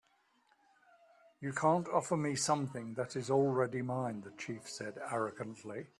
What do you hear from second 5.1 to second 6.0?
arrogantly.